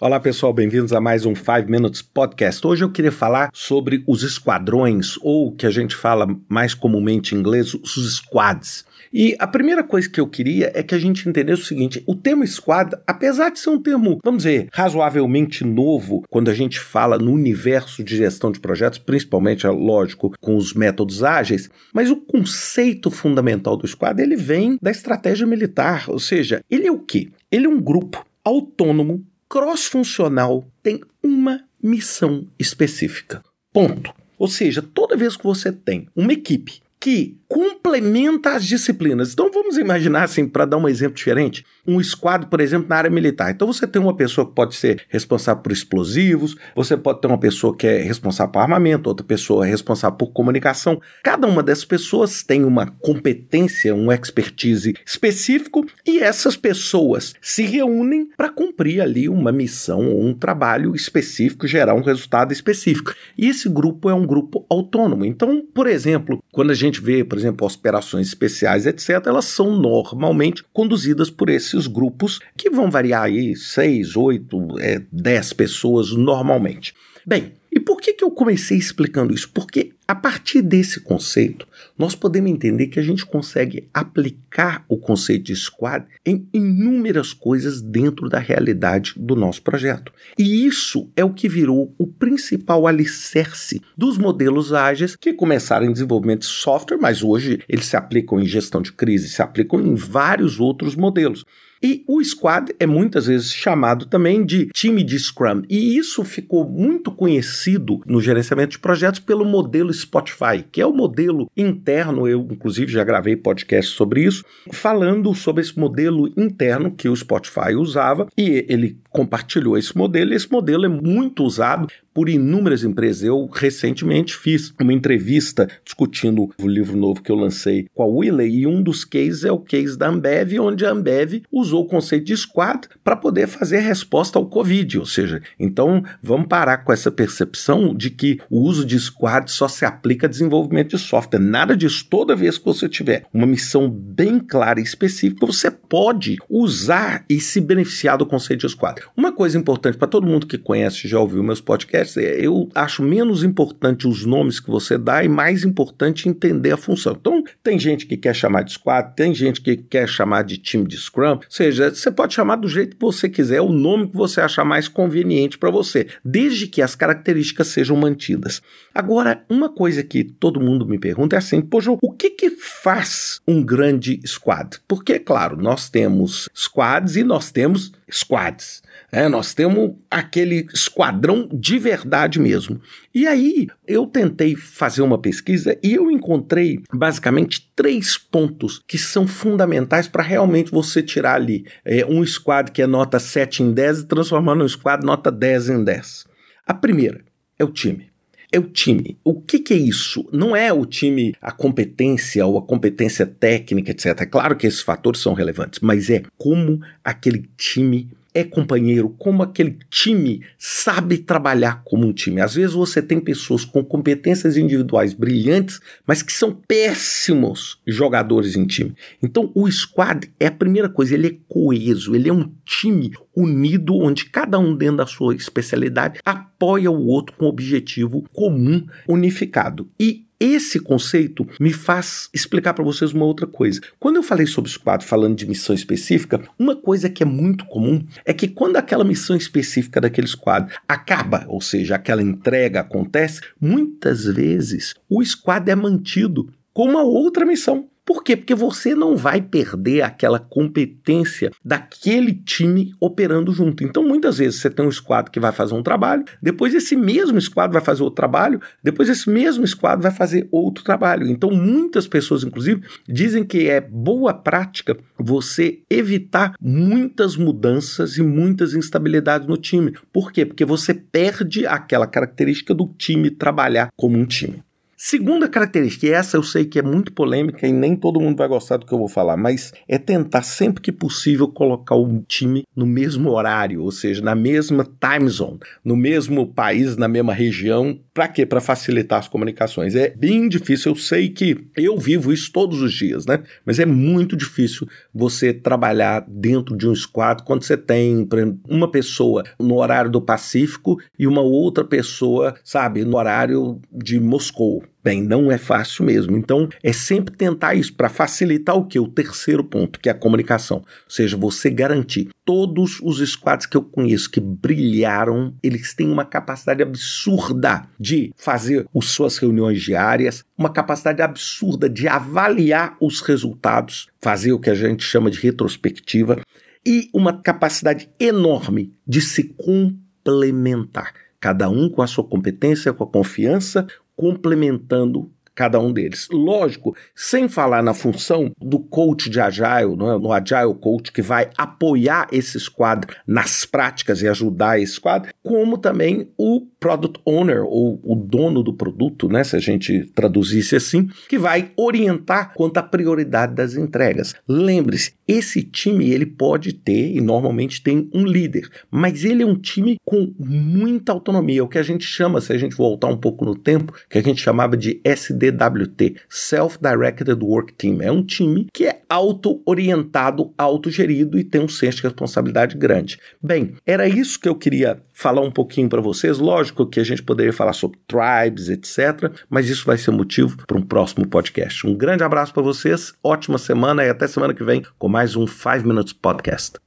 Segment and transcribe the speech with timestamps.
[0.00, 2.66] Olá pessoal, bem-vindos a mais um 5 Minutes Podcast.
[2.66, 7.38] Hoje eu queria falar sobre os esquadrões, ou que a gente fala mais comumente em
[7.38, 8.84] inglês, os squads.
[9.12, 12.14] E a primeira coisa que eu queria é que a gente entendesse o seguinte: o
[12.16, 17.16] termo squad, apesar de ser um termo, vamos dizer, razoavelmente novo, quando a gente fala
[17.16, 22.16] no universo de gestão de projetos, principalmente, é lógico, com os métodos ágeis, mas o
[22.16, 27.30] conceito fundamental do squad ele vem da estratégia militar, ou seja, ele é o quê?
[27.48, 29.24] Ele é um grupo autônomo
[29.54, 33.40] cross-funcional tem uma missão específica.
[33.72, 34.12] Ponto.
[34.36, 39.34] Ou seja, toda vez que você tem uma equipe que complementa as disciplinas.
[39.34, 43.10] Então vamos imaginar assim, para dar um exemplo diferente, um esquadro, por exemplo, na área
[43.10, 43.50] militar.
[43.50, 47.38] Então você tem uma pessoa que pode ser responsável por explosivos, você pode ter uma
[47.38, 50.98] pessoa que é responsável por armamento, outra pessoa é responsável por comunicação.
[51.22, 58.30] Cada uma dessas pessoas tem uma competência, um expertise específico e essas pessoas se reúnem
[58.34, 63.14] para cumprir ali uma missão ou um trabalho específico, gerar um resultado específico.
[63.36, 65.26] E esse grupo é um grupo autônomo.
[65.26, 70.64] Então, por exemplo, quando a gente vê, por exemplo, operações especiais, etc., elas são normalmente
[70.72, 76.94] conduzidas por esses grupos que vão variar aí seis, oito, é, dez pessoas normalmente.
[77.26, 79.50] Bem, e por que, que eu comecei explicando isso?
[79.52, 81.66] Porque a partir desse conceito,
[81.98, 87.80] nós podemos entender que a gente consegue aplicar o conceito de squad em inúmeras coisas
[87.82, 90.12] dentro da realidade do nosso projeto.
[90.38, 95.92] E isso é o que virou o principal alicerce dos modelos ágeis que começaram em
[95.92, 99.94] desenvolvimento de software, mas hoje eles se aplicam em gestão de crise, se aplicam em
[99.94, 101.44] vários outros modelos.
[101.84, 105.60] E o squad é muitas vezes chamado também de time de Scrum.
[105.68, 110.94] E isso ficou muito conhecido no gerenciamento de projetos pelo modelo Spotify, que é o
[110.94, 112.26] modelo interno.
[112.26, 117.74] Eu, inclusive, já gravei podcast sobre isso, falando sobre esse modelo interno que o Spotify
[117.76, 118.28] usava.
[118.34, 120.32] E ele compartilhou esse modelo.
[120.32, 123.22] E esse modelo é muito usado por inúmeras empresas.
[123.22, 128.60] Eu recentemente fiz uma entrevista discutindo o livro novo que eu lancei com a Wiley
[128.60, 132.24] e um dos cases é o case da Ambev, onde a Ambev usou o conceito
[132.24, 134.98] de squad para poder fazer resposta ao Covid.
[134.98, 139.68] Ou seja, então vamos parar com essa percepção de que o uso de squad só
[139.68, 141.38] se aplica a desenvolvimento de software.
[141.38, 142.06] Nada disso.
[142.10, 147.38] Toda vez que você tiver uma missão bem clara e específica, você pode usar e
[147.40, 149.03] se beneficiar do conceito de squad.
[149.16, 153.44] Uma coisa importante para todo mundo que conhece, já ouviu meus podcasts, eu acho menos
[153.44, 157.16] importante os nomes que você dá e mais importante entender a função.
[157.18, 160.86] Então, tem gente que quer chamar de squad, tem gente que quer chamar de time
[160.86, 164.16] de Scrum, ou seja, você pode chamar do jeito que você quiser, o nome que
[164.16, 168.62] você achar mais conveniente para você, desde que as características sejam mantidas.
[168.94, 173.40] Agora, uma coisa que todo mundo me pergunta é assim, poxa, o que que faz
[173.46, 174.78] um grande squad?
[174.86, 178.82] Porque, claro, nós temos squads e nós temos squads.
[179.10, 182.80] É, nós temos aquele esquadrão de verdade mesmo.
[183.14, 189.26] E aí eu tentei fazer uma pesquisa e eu encontrei basicamente três pontos que são
[189.26, 194.00] fundamentais para realmente você tirar ali é, um squad que é nota 7 em 10
[194.00, 196.24] e transformar num squad nota 10 em 10.
[196.66, 197.20] A primeira
[197.58, 198.14] é o time
[198.54, 199.18] é o time.
[199.24, 200.24] O que, que, é isso?
[200.32, 204.20] Não é o time, a competência ou a competência técnica, etc.
[204.20, 209.42] É claro que esses fatores são relevantes, mas é como aquele time é companheiro, como
[209.42, 212.40] aquele time sabe trabalhar como um time.
[212.40, 218.66] Às vezes você tem pessoas com competências individuais brilhantes, mas que são péssimos jogadores em
[218.66, 218.94] time.
[219.22, 223.94] Então o squad é a primeira coisa, ele é coeso, ele é um time unido
[223.94, 229.88] onde cada um dentro da sua especialidade apoia o outro com um objetivo comum unificado.
[229.98, 233.80] E esse conceito me faz explicar para vocês uma outra coisa.
[233.98, 237.64] Quando eu falei sobre os quadros falando de missão específica, uma coisa que é muito
[237.66, 243.40] comum é que quando aquela missão específica daqueles quadros acaba, ou seja, aquela entrega acontece,
[243.60, 247.88] muitas vezes o squad é mantido com uma outra missão.
[248.04, 248.36] Por quê?
[248.36, 253.82] Porque você não vai perder aquela competência daquele time operando junto.
[253.82, 257.38] Então, muitas vezes você tem um esquadro que vai fazer um trabalho, depois esse mesmo
[257.38, 261.26] esquadro vai fazer outro trabalho, depois esse mesmo esquadro vai fazer outro trabalho.
[261.26, 268.74] Então, muitas pessoas, inclusive, dizem que é boa prática você evitar muitas mudanças e muitas
[268.74, 269.96] instabilidades no time.
[270.12, 270.44] Por quê?
[270.44, 274.62] Porque você perde aquela característica do time trabalhar como um time.
[275.06, 278.48] Segunda característica, e essa eu sei que é muito polêmica e nem todo mundo vai
[278.48, 282.64] gostar do que eu vou falar, mas é tentar sempre que possível colocar o time
[282.74, 288.00] no mesmo horário, ou seja, na mesma time zone, no mesmo país, na mesma região.
[288.14, 288.46] Para quê?
[288.46, 289.94] Para facilitar as comunicações.
[289.94, 293.42] É bem difícil, eu sei que eu vivo isso todos os dias, né?
[293.66, 298.26] Mas é muito difícil você trabalhar dentro de um squad quando você tem
[298.66, 304.82] uma pessoa no horário do Pacífico e uma outra pessoa, sabe, no horário de Moscou.
[305.04, 306.34] Bem, não é fácil mesmo.
[306.34, 308.98] Então, é sempre tentar isso para facilitar o que?
[308.98, 310.78] O terceiro ponto, que é a comunicação.
[310.78, 312.30] Ou seja, você garantir.
[312.42, 318.86] Todos os squads que eu conheço que brilharam, eles têm uma capacidade absurda de fazer
[318.96, 324.74] as suas reuniões diárias, uma capacidade absurda de avaliar os resultados, fazer o que a
[324.74, 326.40] gente chama de retrospectiva,
[326.86, 331.12] e uma capacidade enorme de se complementar
[331.44, 333.86] cada um com a sua competência, com a confiança,
[334.16, 336.28] complementando cada um deles.
[336.30, 340.18] Lógico, sem falar na função do coach de Agile, é?
[340.18, 345.78] no Agile Coach, que vai apoiar esse squad nas práticas e ajudar esse squad, como
[345.78, 351.08] também o Product Owner, ou o dono do produto, né, se a gente traduzisse assim,
[351.28, 354.34] que vai orientar quanto à prioridade das entregas.
[354.46, 359.56] Lembre-se, esse time ele pode ter, e normalmente tem, um líder, mas ele é um
[359.56, 363.44] time com muita autonomia, o que a gente chama, se a gente voltar um pouco
[363.46, 368.02] no tempo, que a gente chamava de SD SDWT, Self-Directed Work Team.
[368.02, 373.18] É um time que é auto-orientado, autogerido e tem um senso de responsabilidade grande.
[373.42, 376.38] Bem, era isso que eu queria falar um pouquinho para vocês.
[376.38, 380.78] Lógico que a gente poderia falar sobre tribes, etc., mas isso vai ser motivo para
[380.78, 381.86] um próximo podcast.
[381.86, 385.46] Um grande abraço para vocês, ótima semana e até semana que vem com mais um
[385.46, 386.78] 5 Minutes Podcast.